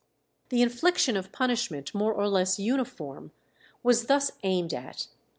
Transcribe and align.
The 0.49 0.63
infliction 0.63 1.15
of 1.15 1.31
punishment 1.31 1.93
more 1.93 2.11
or 2.11 2.27
less 2.27 2.57
uniform 2.57 3.31
was 3.83 4.07
thus 4.07 4.31
aimed 4.41 4.73
at. 4.73 5.05